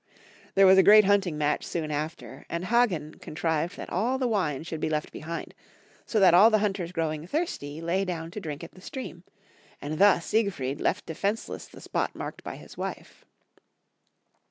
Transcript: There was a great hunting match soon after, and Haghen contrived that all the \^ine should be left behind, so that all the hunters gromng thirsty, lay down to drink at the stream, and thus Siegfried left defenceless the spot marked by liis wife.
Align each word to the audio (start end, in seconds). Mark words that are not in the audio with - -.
There 0.55 0.65
was 0.65 0.79
a 0.79 0.81
great 0.81 1.05
hunting 1.05 1.37
match 1.37 1.63
soon 1.63 1.91
after, 1.91 2.43
and 2.49 2.63
Haghen 2.65 3.21
contrived 3.21 3.77
that 3.77 3.91
all 3.91 4.17
the 4.17 4.27
\^ine 4.27 4.65
should 4.65 4.79
be 4.79 4.89
left 4.89 5.11
behind, 5.11 5.53
so 6.07 6.19
that 6.19 6.33
all 6.33 6.49
the 6.49 6.57
hunters 6.57 6.91
gromng 6.91 7.29
thirsty, 7.29 7.81
lay 7.81 8.03
down 8.03 8.31
to 8.31 8.39
drink 8.39 8.63
at 8.63 8.71
the 8.71 8.81
stream, 8.81 9.23
and 9.79 9.99
thus 9.99 10.25
Siegfried 10.25 10.81
left 10.81 11.05
defenceless 11.05 11.67
the 11.67 11.81
spot 11.81 12.15
marked 12.15 12.43
by 12.43 12.57
liis 12.57 12.75
wife. 12.77 13.25